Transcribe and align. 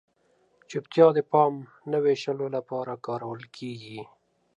چپتیا 0.69 1.07
د 1.17 1.19
پام 1.31 1.53
نه 1.91 1.97
وېشلو 2.03 2.47
لپاره 2.55 2.93
کارول 3.07 3.41
کیږي. 3.57 3.99